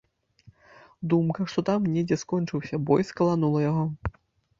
[1.11, 3.85] Думка, што там недзе скончыўся бой, скаланула яго.